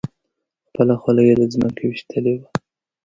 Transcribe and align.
خپله 0.67 0.93
خولۍ 1.01 1.23
یې 1.29 1.35
له 1.41 1.45
ځمکې 1.53 1.83
ویشتلې 1.87 2.33
وه. 2.39 2.47